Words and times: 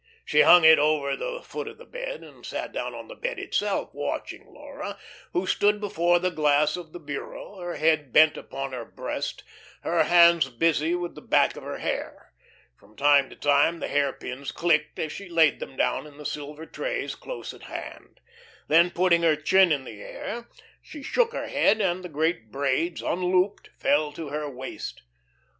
She 0.25 0.41
hung 0.41 0.63
it 0.65 0.79
over 0.79 1.15
the 1.15 1.43
foot 1.43 1.67
of 1.67 1.77
the 1.77 1.85
bed, 1.85 2.23
and 2.23 2.43
sat 2.43 2.71
down 2.73 2.95
on 2.95 3.07
the 3.07 3.13
bed 3.13 3.37
itself, 3.37 3.91
watching 3.93 4.47
Laura, 4.51 4.97
who 5.33 5.45
stood 5.45 5.79
before 5.79 6.17
the 6.17 6.31
glass 6.31 6.75
of 6.75 6.91
the 6.91 6.99
bureau, 6.99 7.57
her 7.59 7.75
head 7.75 8.11
bent 8.11 8.35
upon 8.35 8.71
her 8.73 8.83
breast, 8.83 9.43
her 9.83 10.05
hands 10.05 10.49
busy 10.49 10.95
with 10.95 11.13
the 11.13 11.21
back 11.21 11.55
of 11.55 11.61
her 11.61 11.77
hair. 11.77 12.33
From 12.79 12.95
time 12.95 13.29
to 13.29 13.35
time 13.35 13.79
the 13.79 13.87
hairpins 13.89 14.51
clicked 14.51 14.97
as 14.97 15.11
she 15.11 15.29
laid 15.29 15.59
them 15.59 15.77
down 15.77 16.07
in 16.07 16.17
the 16.17 16.25
silver 16.25 16.65
trays 16.65 17.13
close 17.13 17.53
at 17.53 17.61
hand. 17.65 18.19
Then 18.67 18.89
putting 18.89 19.21
her 19.21 19.35
chin 19.35 19.71
in 19.71 19.83
the 19.83 20.01
air, 20.01 20.47
she 20.81 21.03
shook 21.03 21.31
her 21.33 21.47
head, 21.47 21.79
and 21.79 22.03
the 22.03 22.09
great 22.09 22.49
braids, 22.51 23.03
unlooped, 23.03 23.69
fell 23.77 24.11
to 24.13 24.29
her 24.29 24.49
waist. 24.49 25.03